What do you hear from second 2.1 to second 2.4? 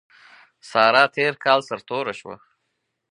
شوه.